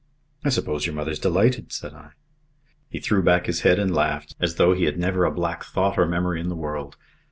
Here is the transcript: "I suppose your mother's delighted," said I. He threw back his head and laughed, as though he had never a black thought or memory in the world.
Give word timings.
"I 0.43 0.49
suppose 0.49 0.87
your 0.87 0.95
mother's 0.95 1.19
delighted," 1.19 1.71
said 1.71 1.93
I. 1.93 2.13
He 2.89 2.99
threw 2.99 3.21
back 3.21 3.45
his 3.45 3.61
head 3.61 3.77
and 3.77 3.93
laughed, 3.93 4.35
as 4.39 4.55
though 4.55 4.73
he 4.73 4.85
had 4.85 4.97
never 4.97 5.25
a 5.25 5.31
black 5.31 5.63
thought 5.63 5.95
or 5.95 6.07
memory 6.07 6.39
in 6.41 6.49
the 6.49 6.55
world. 6.55 6.97